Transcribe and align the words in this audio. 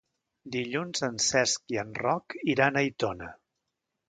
Dilluns 0.53 1.03
en 1.07 1.19
Cesc 1.25 1.75
i 1.75 1.79
en 1.83 1.93
Roc 2.01 2.37
iran 2.55 2.77
a 2.77 2.83
Aitona. 2.87 3.31